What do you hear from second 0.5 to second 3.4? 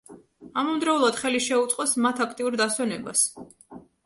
ამავდროულად ხელი შეუწყოს მათ აქტიურ დასვენებას.